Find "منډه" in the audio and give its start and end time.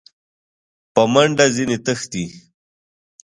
1.13-1.45